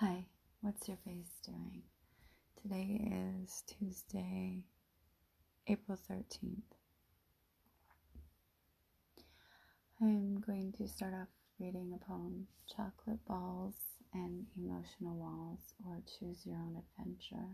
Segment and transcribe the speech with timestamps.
[0.00, 0.26] Hi,
[0.60, 1.80] what's your face doing?
[2.62, 3.00] Today
[3.40, 4.62] is Tuesday,
[5.68, 6.76] April 13th.
[9.98, 11.28] I'm going to start off
[11.58, 13.76] reading a poem, Chocolate Balls
[14.12, 17.48] and Emotional Walls, or Choose Your Own Adventure.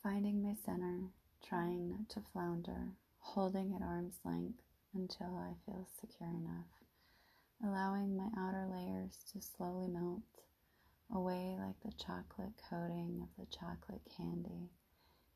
[0.00, 1.10] Finding my center,
[1.44, 4.62] trying not to flounder, holding at arm's length
[4.94, 6.83] until I feel secure enough
[7.64, 10.22] allowing my outer layers to slowly melt
[11.14, 14.68] away like the chocolate coating of the chocolate candy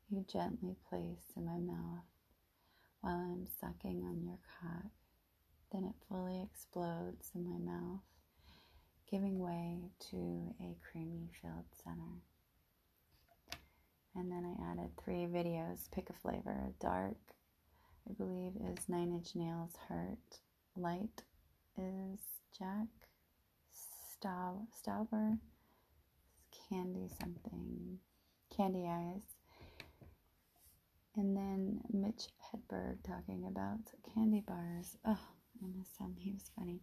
[0.09, 2.05] you gently place in my mouth
[3.01, 4.91] while I'm sucking on your cock.
[5.71, 8.01] Then it fully explodes in my mouth,
[9.09, 9.77] giving way
[10.09, 12.23] to a creamy filled center.
[14.15, 15.91] And then I added three videos.
[15.91, 16.73] Pick a flavor.
[16.81, 17.17] Dark,
[18.09, 20.39] I believe, is Nine Inch Nails Hurt.
[20.75, 21.21] Light
[21.79, 22.19] is
[22.57, 22.87] Jack
[23.71, 25.39] Staub, Stauber.
[26.69, 27.99] Candy something.
[28.55, 29.21] Candy Eyes.
[31.15, 33.79] And then Mitch Hedberg talking about
[34.13, 34.97] candy bars.
[35.05, 35.17] Oh,
[35.63, 36.15] I miss him.
[36.19, 36.81] He was funny.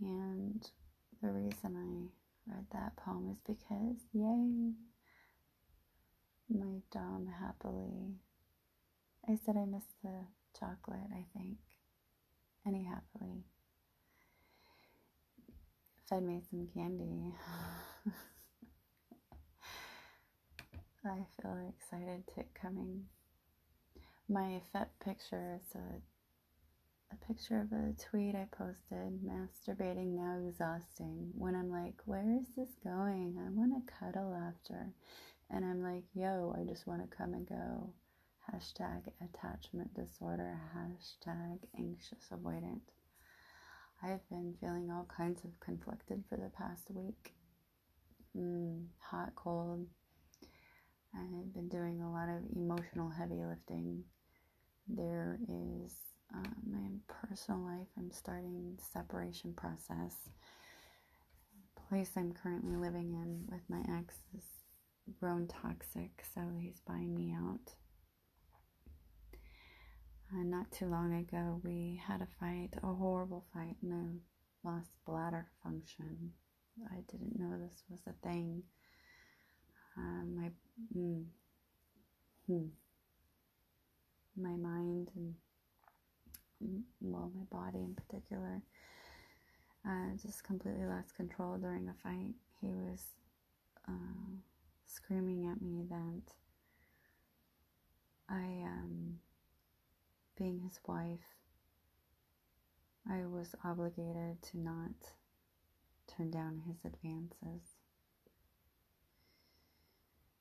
[0.00, 0.68] And
[1.22, 4.72] the reason I read that poem is because, yay,
[6.48, 8.14] my Dom happily.
[9.28, 10.26] I said I missed the
[10.58, 11.58] chocolate, I think,
[12.64, 13.44] and he happily
[16.08, 17.34] fed me some candy.
[21.04, 23.04] I feel excited to coming.
[24.28, 26.00] My FET picture is a
[27.12, 31.30] a picture of a tweet I posted, masturbating now exhausting.
[31.36, 33.38] When I'm like, where is this going?
[33.38, 34.92] I want to cuddle after.
[35.50, 37.90] And I'm like, yo, I just want to come and go
[38.52, 42.80] hashtag attachment disorder, hashtag anxious avoidant.
[44.02, 47.34] I've been feeling all kinds of conflicted for the past week.
[48.36, 49.86] Mm, hot, cold.
[51.14, 54.04] I've been doing a lot of emotional heavy lifting.
[54.86, 55.94] There is
[56.34, 57.86] uh, my personal life.
[57.98, 60.14] I'm starting separation process.
[61.88, 64.44] Place I'm currently living in with my ex is
[65.20, 67.74] grown toxic, so he's buying me out.
[70.32, 73.92] Uh, not too long ago, we had a fight, a horrible fight, and
[74.64, 76.32] I lost bladder function.
[76.90, 78.62] I didn't know this was a thing.
[79.96, 80.50] Uh, my
[80.96, 81.24] mm,
[82.46, 82.66] hmm,
[84.36, 85.34] my mind and
[86.62, 88.62] mm, well, my body in particular,
[89.86, 92.34] uh, just completely lost control during a fight.
[92.60, 93.02] He was
[93.88, 93.92] uh,
[94.86, 96.34] screaming at me that
[98.28, 99.18] I um,
[100.36, 101.20] being his wife,
[103.10, 104.90] I was obligated to not
[106.06, 107.76] turn down his advances.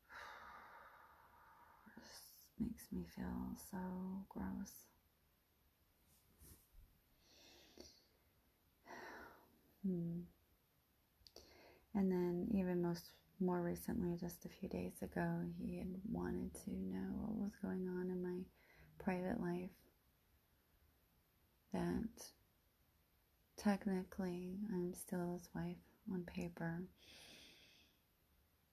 [1.97, 3.77] This makes me feel so
[4.29, 4.73] gross.
[9.85, 10.21] Hmm.
[11.93, 16.71] And then, even most more recently, just a few days ago, he had wanted to
[16.71, 18.39] know what was going on in my
[18.99, 19.69] private life
[21.75, 22.25] that
[23.57, 26.83] technically I'm still his wife on paper.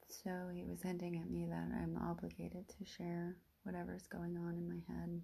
[0.08, 4.68] So he was hinting at me that I'm obligated to share whatever's going on in
[4.68, 5.20] my head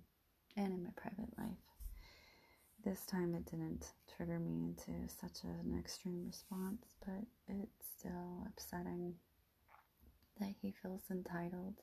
[0.56, 1.59] and in my private life.
[2.84, 9.15] This time it didn't trigger me into such an extreme response, but it's still upsetting
[10.41, 11.75] that he feels entitled.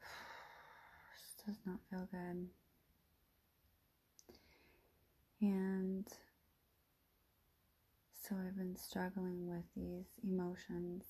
[1.46, 2.48] This does not feel good.
[5.44, 6.08] And
[8.22, 11.04] so I've been struggling with these emotions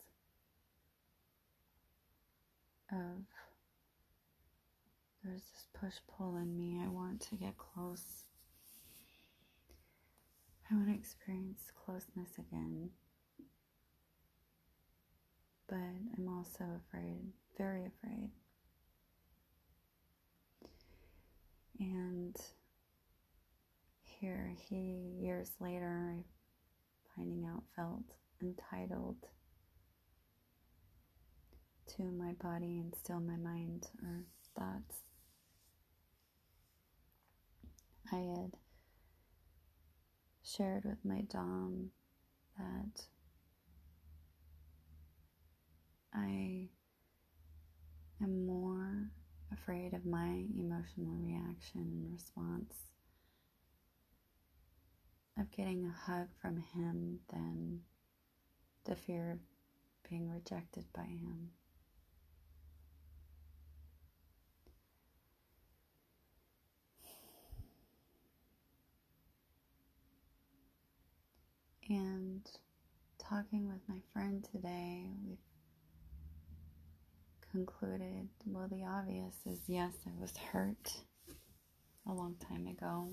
[2.91, 3.23] of
[5.23, 6.81] there's this push pull in me.
[6.85, 8.25] I want to get close.
[10.69, 12.91] I want to experience closeness again.
[15.69, 15.79] But
[16.19, 18.31] I'm also afraid, very afraid.
[21.79, 22.37] And
[24.25, 26.17] here he, years later,
[27.15, 28.05] finding out, felt
[28.43, 29.19] entitled
[31.95, 34.25] to my body and still my mind or
[34.57, 35.03] thoughts.
[38.11, 38.53] I had
[40.43, 41.91] shared with my Dom
[42.57, 43.03] that
[46.15, 46.69] I
[48.23, 49.11] am more
[49.53, 52.94] afraid of my emotional reaction and response
[55.45, 57.81] of getting a hug from him than
[58.85, 59.39] the fear of
[60.09, 61.51] being rejected by him.
[71.91, 72.49] And
[73.19, 75.37] talking with my friend today, we've
[77.53, 80.95] concluded well, the obvious is yes, I was hurt
[82.09, 83.11] a long time ago,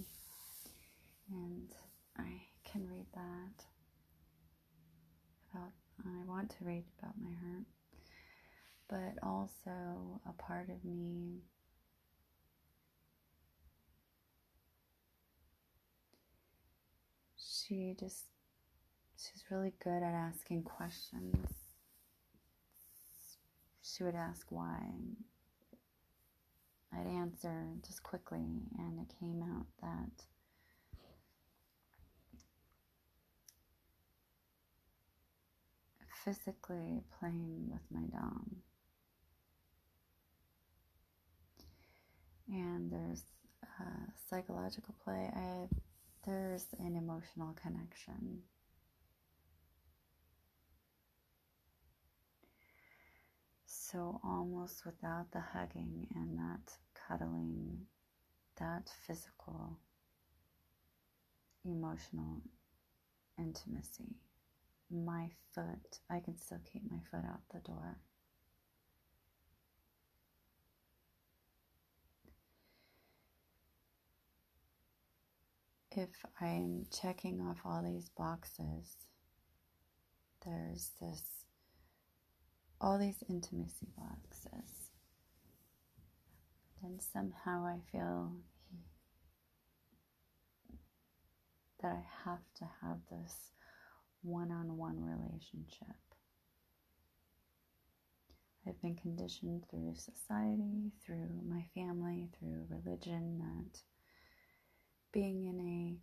[1.29, 1.69] and
[2.17, 3.65] I can read that
[5.53, 5.71] about,
[6.05, 7.65] I want to read about my hurt,
[8.87, 11.41] but also a part of me
[17.71, 18.25] she just
[19.17, 21.47] she's really good at asking questions.
[23.81, 24.79] She would ask why.
[26.93, 28.45] I'd answer just quickly,
[28.77, 30.25] and it came out that
[36.23, 38.57] physically playing with my dom.
[42.50, 43.23] And there's
[43.79, 43.85] a
[44.29, 45.31] psychological play.
[45.33, 45.68] I
[46.25, 48.44] there's an emotional connection.
[53.65, 57.88] So, almost without the hugging and that cuddling,
[58.57, 59.79] that physical,
[61.65, 62.41] emotional
[63.38, 64.15] intimacy,
[64.91, 67.97] my foot, I can still keep my foot out the door.
[75.91, 76.09] If
[76.39, 78.95] I'm checking off all these boxes,
[80.45, 81.21] there's this
[82.79, 84.89] all these intimacy boxes.
[86.81, 88.31] Then somehow I feel
[91.81, 93.35] that I have to have this
[94.21, 95.95] one on one relationship.
[98.68, 103.79] I've been conditioned through society, through my family, through religion that
[105.12, 105.97] being in a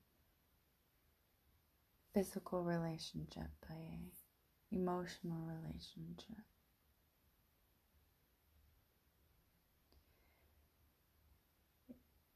[2.18, 4.00] physical relationship, a
[4.72, 6.44] emotional relationship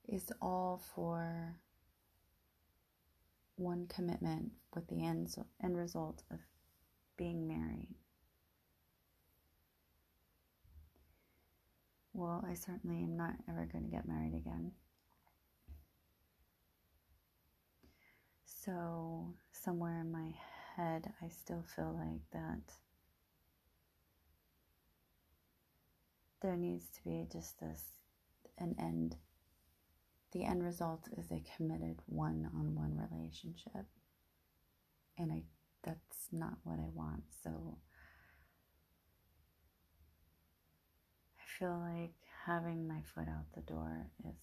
[0.08, 1.56] is all for
[3.62, 6.38] one commitment with the end, end result of
[7.16, 7.94] being married.
[12.12, 14.72] Well, I certainly am not ever going to get married again.
[18.44, 20.34] So, somewhere in my
[20.76, 22.74] head, I still feel like that
[26.42, 27.82] there needs to be just this
[28.58, 29.16] an end
[30.32, 33.86] the end result is a committed one-on-one relationship.
[35.18, 35.42] And i
[35.84, 37.76] that's not what i want so
[41.38, 42.14] i feel like
[42.46, 44.36] having my foot out the door is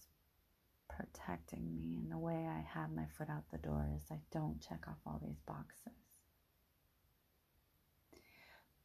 [0.89, 1.97] protecting me.
[1.97, 4.97] And the way i have my foot out the door is i don't check off
[5.05, 5.93] all these boxes.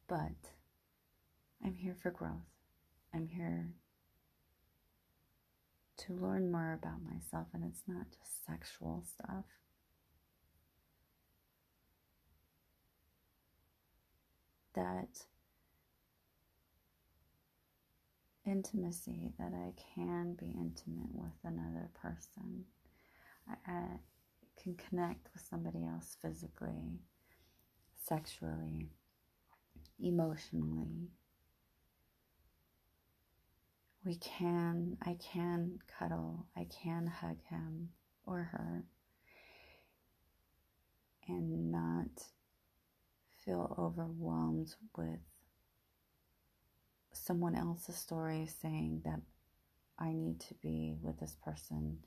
[0.07, 0.51] But
[1.63, 2.49] i'm here for growth.
[3.13, 3.69] I'm here
[6.05, 9.45] to learn more about myself, and it's not just sexual stuff.
[14.75, 15.25] That
[18.45, 22.65] intimacy, that I can be intimate with another person.
[23.49, 23.83] I, I
[24.61, 26.99] can connect with somebody else physically,
[28.03, 28.89] sexually,
[29.99, 31.09] emotionally,
[34.05, 37.89] we can, I can cuddle, I can hug him
[38.25, 38.83] or her
[41.27, 42.27] and not
[43.43, 45.19] feel overwhelmed with
[47.11, 49.21] someone else's story saying that
[49.97, 51.97] I need to be with this person.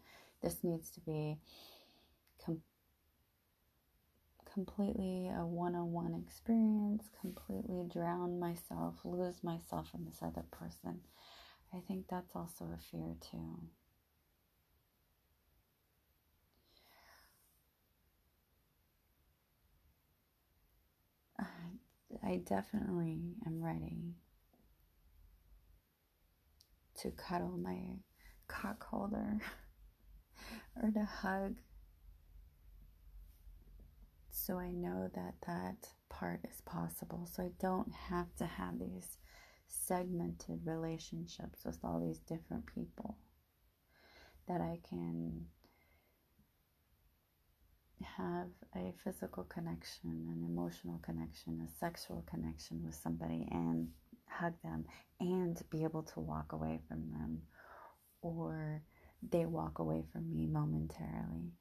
[0.40, 1.38] This needs to be
[2.44, 2.62] com-
[4.52, 11.00] completely a one on one experience, completely drown myself, lose myself in this other person.
[11.74, 13.60] I think that's also a fear too.
[22.22, 24.14] I definitely am ready
[26.96, 27.78] to cuddle my
[28.48, 29.38] cock holder
[30.82, 31.56] or to hug
[34.30, 37.28] so I know that that part is possible.
[37.30, 39.18] So I don't have to have these
[39.68, 43.16] segmented relationships with all these different people
[44.46, 45.46] that I can
[48.16, 53.88] have a physical connection, an emotional connection, a sexual connection with somebody and
[54.26, 54.84] hug them
[55.20, 57.42] and be able to walk away from them
[58.22, 58.82] or
[59.28, 61.52] they walk away from me momentarily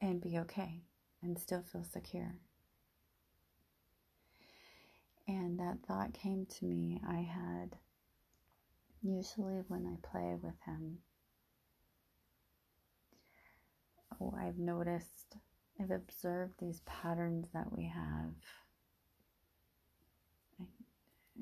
[0.00, 0.82] and be okay
[1.22, 2.34] and still feel secure.
[5.28, 7.00] And that thought came to me.
[7.06, 7.76] I had
[9.02, 10.98] usually when I play with him,
[14.20, 15.36] oh, I've noticed,
[15.80, 18.34] I've observed these patterns that we have.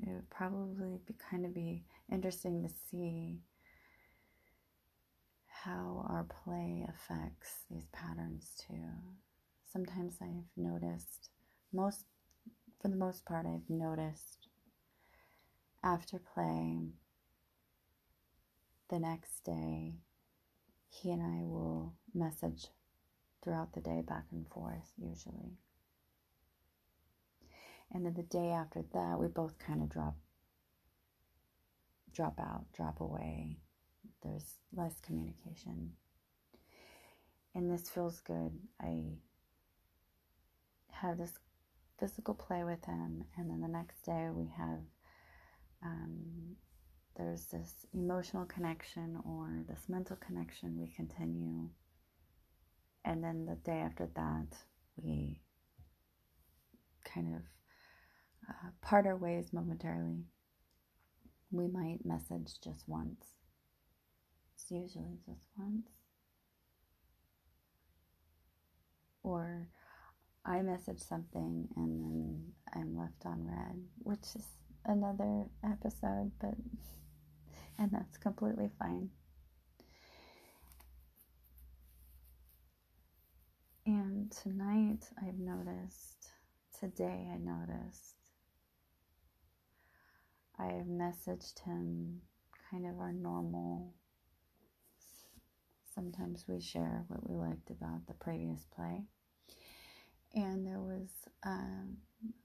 [0.01, 3.39] It would probably be kind of be interesting to see
[5.47, 8.89] how our play affects these patterns too.
[9.71, 11.29] Sometimes I've noticed,
[11.73, 12.03] most
[12.85, 14.47] for the most part, I've noticed
[15.83, 16.91] after play
[18.91, 19.95] the next day,
[20.87, 22.67] he and I will message
[23.43, 25.57] throughout the day back and forth, usually.
[27.91, 30.17] And then the day after that, we both kind of drop
[32.13, 33.57] drop out, drop away.
[34.21, 35.93] There's less communication.
[37.55, 38.51] And this feels good.
[38.79, 39.15] I
[40.91, 41.33] have this
[41.99, 44.79] physical play with him, and then the next day we have
[45.83, 46.55] um,
[47.17, 51.69] there's this emotional connection or this mental connection we continue.
[53.05, 54.57] And then the day after that
[54.97, 55.39] we
[57.05, 57.41] kind of
[58.49, 60.25] uh, part our ways momentarily.
[61.51, 63.23] We might message just once.
[64.55, 65.87] It's usually just once.
[69.23, 69.67] Or
[70.45, 74.45] i message something and then i'm left on read, which is
[74.85, 76.53] another episode but
[77.77, 79.09] and that's completely fine.
[83.85, 86.29] And tonight I've noticed,
[86.79, 88.15] today I noticed,
[90.57, 92.21] I've messaged him
[92.71, 93.93] kind of our normal.
[95.93, 99.03] Sometimes we share what we liked about the previous play.
[100.35, 101.07] And there was
[101.45, 101.97] um,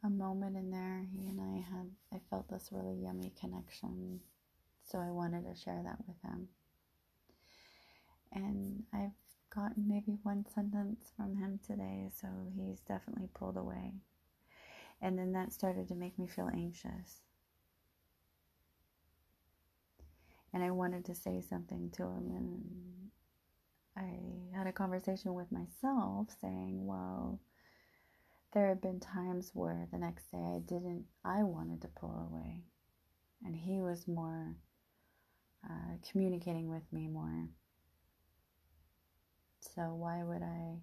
[0.05, 4.21] a moment in there, he and I had, I felt this really yummy connection
[4.91, 6.49] so I wanted to share that with him.
[8.33, 9.13] And I've
[9.55, 13.95] gotten maybe one sentence from him today, so he's definitely pulled away.
[15.01, 17.21] And then that started to make me feel anxious.
[20.53, 23.11] And I wanted to say something to him, and
[23.97, 27.39] I had a conversation with myself saying, well,
[28.53, 32.63] there have been times where the next day I didn't, I wanted to pull away.
[33.45, 34.57] And he was more
[35.65, 37.49] uh, communicating with me more.
[39.61, 40.81] So, why would I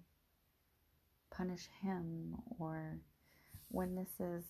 [1.30, 3.00] punish him or
[3.68, 4.44] when this is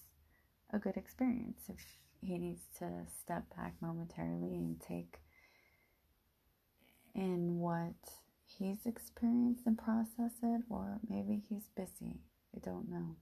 [0.72, 1.62] a good experience?
[1.68, 1.78] If
[2.20, 5.18] he needs to step back momentarily and take
[7.14, 7.94] in what
[8.46, 12.20] he's experienced and process it, or maybe he's busy.
[12.58, 13.16] I don't know.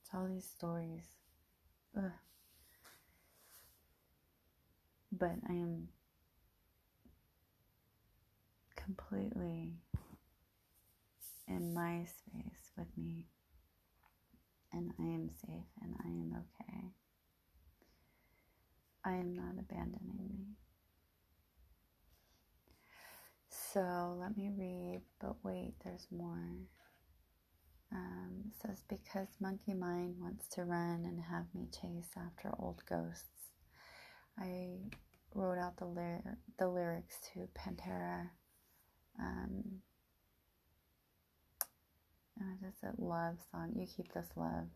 [0.00, 1.04] It's all these stories.
[1.96, 2.10] Ugh
[5.18, 5.88] but I am
[8.74, 9.72] completely
[11.48, 13.26] in my space with me,
[14.72, 16.92] and I am safe and I am okay.
[19.04, 20.56] I am not abandoning me.
[23.76, 26.48] So let me read, but wait, there's more.
[27.92, 33.50] Um, says, because Monkey Mind wants to run and have me chase after old ghosts.
[34.38, 34.78] I
[35.34, 38.30] wrote out the, lyr- the lyrics to Pantera.
[39.20, 39.82] Um,
[42.40, 43.74] and it's a love song.
[43.76, 44.68] You keep this love.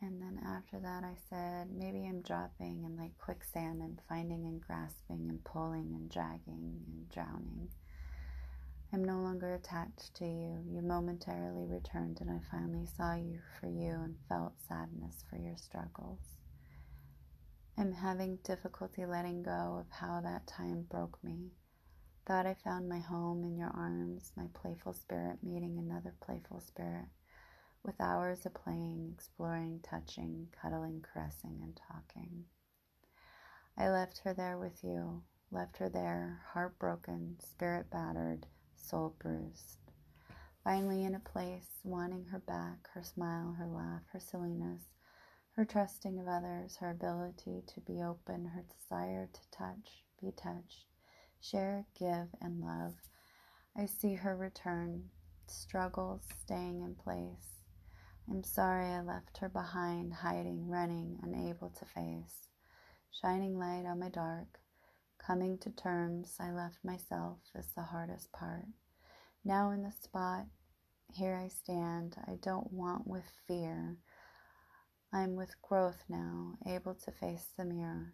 [0.00, 4.60] And then after that, I said, maybe I'm dropping in like quicksand and finding and
[4.60, 7.68] grasping and pulling and dragging and drowning.
[8.92, 10.64] I'm no longer attached to you.
[10.70, 15.56] You momentarily returned, and I finally saw you for you and felt sadness for your
[15.56, 16.20] struggles.
[17.76, 21.50] I'm having difficulty letting go of how that time broke me.
[22.24, 27.06] Thought I found my home in your arms, my playful spirit meeting another playful spirit,
[27.84, 32.44] with hours of playing, exploring, touching, cuddling, caressing, and talking.
[33.76, 39.78] I left her there with you, left her there, heartbroken, spirit battered, soul bruised.
[40.64, 44.82] Finally, in a place, wanting her back, her smile, her laugh, her silliness,
[45.52, 50.86] her trusting of others, her ability to be open, her desire to touch, be touched,
[51.40, 52.94] share, give, and love.
[53.76, 55.10] I see her return,
[55.46, 57.57] struggles staying in place.
[58.30, 62.48] I'm sorry I left her behind, hiding, running, unable to face.
[63.10, 64.60] Shining light on my dark,
[65.18, 68.66] coming to terms, I left myself is the hardest part.
[69.46, 70.44] Now in the spot,
[71.10, 72.16] here I stand.
[72.26, 73.96] I don't want with fear.
[75.10, 78.12] I'm with growth now, able to face the mirror.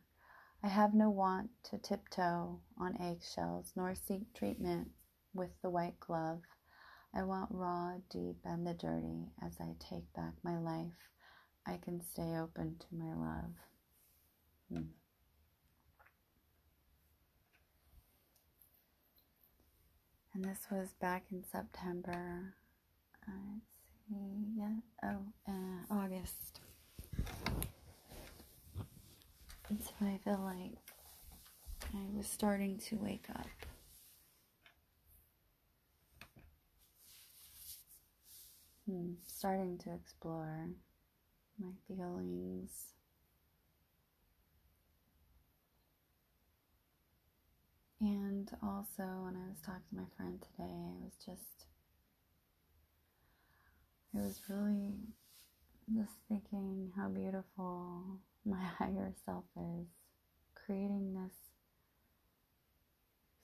[0.62, 4.92] I have no want to tiptoe on eggshells, nor seek treatment
[5.34, 6.42] with the white glove.
[7.16, 9.30] I want raw, deep, and the dirty.
[9.44, 11.10] As I take back my life,
[11.66, 13.52] I can stay open to my love.
[14.68, 14.88] Hmm.
[20.34, 22.54] And this was back in September.
[23.28, 23.76] Let's
[24.08, 26.60] see, yeah, oh, uh, August.
[29.68, 30.76] And so I feel like
[31.94, 33.46] I was starting to wake up.
[38.86, 40.68] Hmm, starting to explore
[41.58, 42.94] my feelings.
[48.00, 51.66] And also, when I was talking to my friend today, I was just,
[54.14, 54.94] I was really
[55.94, 59.86] just thinking how beautiful my higher self is,
[60.54, 61.34] creating this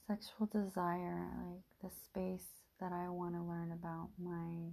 [0.07, 2.47] sexual desire, like the space
[2.81, 4.73] that I want to learn about my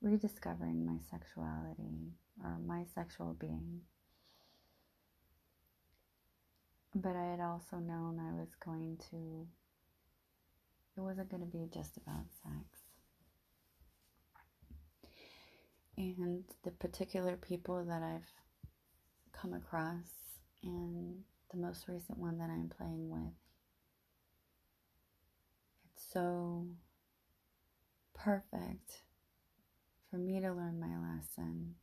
[0.00, 2.12] rediscovering my sexuality
[2.42, 3.80] or my sexual being.
[6.94, 9.46] But I had also known I was going to,
[10.96, 12.64] it wasn't going to be just about sex.
[15.96, 18.30] And the particular people that I've
[19.32, 20.06] come across,
[20.62, 23.32] and the most recent one that I'm playing with,
[25.92, 26.66] it's so
[28.14, 29.02] perfect
[30.10, 31.74] for me to learn my lesson.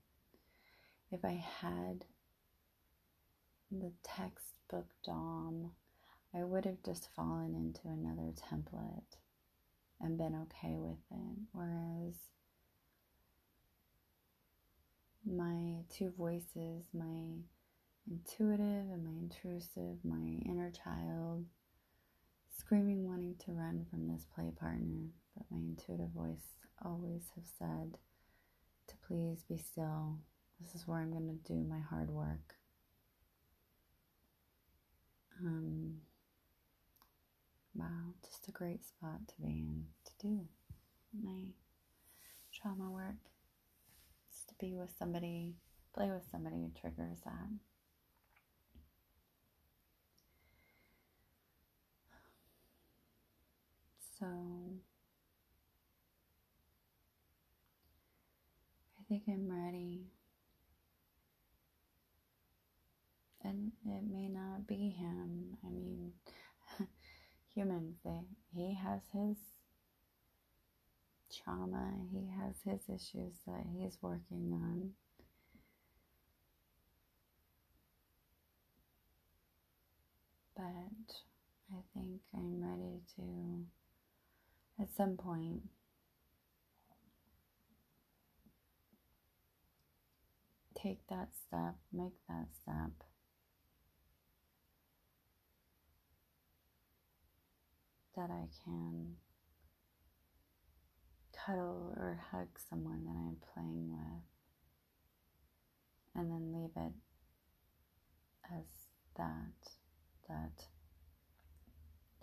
[1.12, 2.06] If I had
[3.72, 5.72] the textbook Dom,
[6.34, 9.18] I would have just fallen into another template
[10.02, 11.38] and been okay with it.
[11.52, 12.16] Whereas
[15.26, 17.44] my two voices, my
[18.10, 21.46] intuitive and my intrusive, my inner child,
[22.58, 27.98] screaming wanting to run from this play partner, but my intuitive voice always have said
[29.08, 30.18] please be still.
[30.60, 32.56] This is where I'm going to do my hard work.
[35.42, 35.98] Um,
[37.76, 40.40] wow, just a great spot to be in to do
[41.22, 41.42] my
[42.54, 43.16] trauma work.
[44.32, 45.56] Just to be with somebody,
[45.94, 47.50] play with somebody who triggers that.
[54.20, 54.26] So,
[59.08, 60.08] think I'm ready.
[63.46, 65.58] and it may not be him.
[65.64, 66.12] I mean,
[67.54, 68.22] humans, they,
[68.54, 69.38] he has his
[71.32, 74.92] trauma, he has his issues that he's working on.
[80.56, 80.64] But
[81.72, 85.62] I think I'm ready to, at some point,
[90.86, 92.92] take that step, make that step.
[98.16, 99.18] that I can
[101.34, 104.24] cuddle or hug someone that I'm playing with
[106.16, 106.94] and then leave it
[108.56, 108.64] as
[109.18, 109.52] that,
[110.30, 110.68] that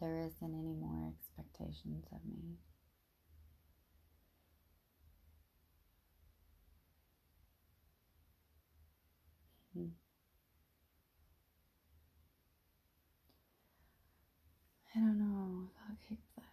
[0.01, 2.57] there isn't any more expectations of me.
[9.75, 9.87] Hmm.
[14.95, 16.45] I don't know if I'll keep this,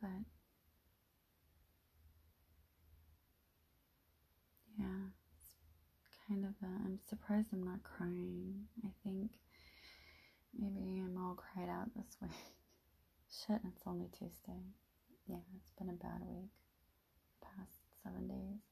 [0.00, 0.08] but
[4.78, 5.10] yeah,
[6.06, 8.66] it's kind of a, I'm surprised I'm not crying.
[8.84, 9.30] I think
[10.58, 12.30] maybe I'm all cried out this week.
[13.30, 14.62] Shit, it's only Tuesday.
[15.28, 16.50] Yeah, it's been a bad week.
[17.42, 18.62] Past seven days.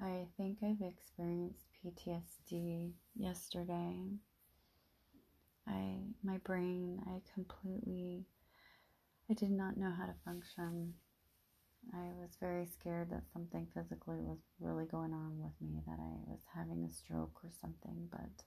[0.00, 4.18] I think I've experienced PTSD yesterday
[5.66, 8.26] I my brain I completely
[9.30, 10.94] I did not know how to function.
[11.92, 16.16] I was very scared that something physically was really going on with me, that I
[16.26, 18.44] was having a stroke or something, but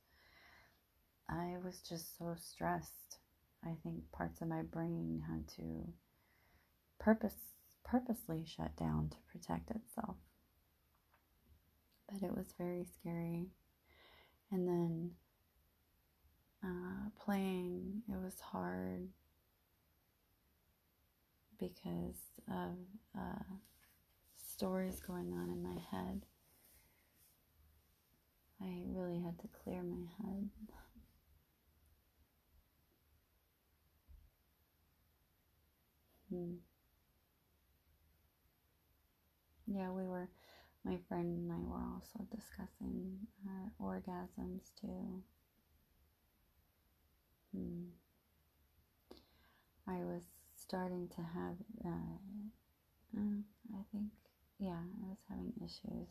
[1.29, 3.17] I was just so stressed.
[3.63, 5.93] I think parts of my brain had to
[6.99, 7.53] purpose
[7.83, 10.17] purposely shut down to protect itself.
[12.09, 13.47] But it was very scary.
[14.51, 15.11] And then
[16.63, 19.09] uh, playing, it was hard
[21.59, 22.15] because
[22.47, 22.77] of
[23.17, 23.43] uh,
[24.37, 26.25] stories going on in my head.
[28.61, 30.49] I really had to clear my head.
[36.29, 36.57] Hmm.
[39.67, 40.29] Yeah, we were,
[40.83, 45.23] my friend and I were also discussing our orgasms too.
[47.55, 47.85] Hmm.
[49.87, 50.23] I was
[50.55, 51.55] starting to have,
[51.85, 52.17] uh,
[53.17, 54.11] I think,
[54.59, 56.09] yeah, I was having issues.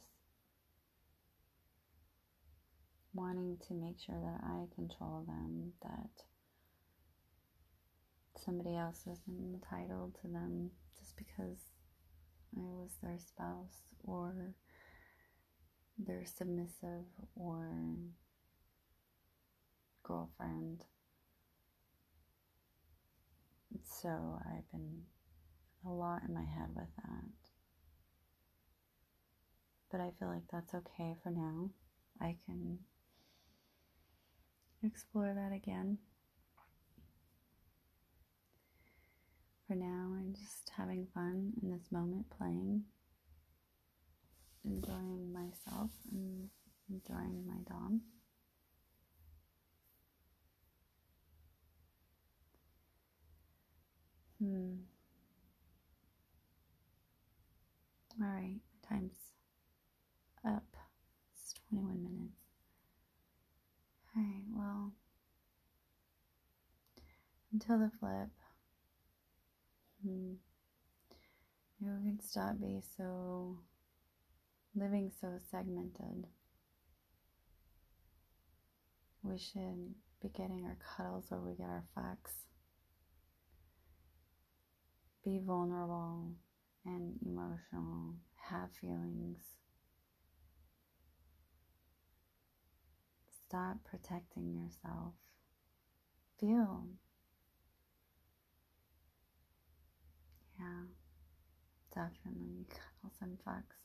[3.12, 6.11] Wanting to make sure that I control them, that
[8.44, 11.59] somebody else isn't entitled to them just because
[12.57, 14.55] I was their spouse or
[15.99, 17.96] their submissive or
[20.03, 20.85] girlfriend.
[23.85, 25.03] So I've been
[25.87, 27.25] a lot in my head with that.
[29.91, 31.71] But I feel like that's okay for now.
[32.21, 32.79] I can
[34.83, 35.99] explore that again.
[39.67, 42.85] For now, I'm just having fun in this moment playing,
[44.65, 46.49] enjoying myself and
[46.89, 48.01] enjoying my Dom.
[54.47, 54.75] Hmm.
[58.23, 59.17] All right, time's
[60.45, 60.63] up.
[61.35, 62.39] It's 21 minutes.
[64.17, 64.93] All right, well,
[67.53, 68.29] until the flip.
[70.05, 70.35] Hmm.
[71.81, 73.59] Maybe we can stop being so
[74.77, 76.29] living so segmented.
[79.25, 82.47] We should be getting our cuddles where we get our facts.
[85.27, 86.37] Be vulnerable
[86.85, 89.39] and emotional, have feelings.
[93.49, 95.15] Stop protecting yourself.
[96.39, 96.87] Feel
[100.61, 100.85] Yeah,
[101.93, 102.67] definitely.
[102.69, 103.83] Cuddles and fucks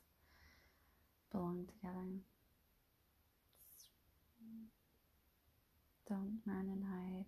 [1.32, 2.22] belong together.
[6.08, 7.26] Don't run and hide.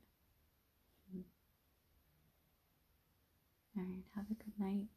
[3.75, 4.87] All right, have a good night.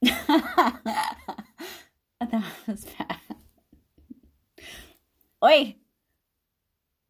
[2.20, 3.20] that was bad.
[5.44, 5.76] Oi!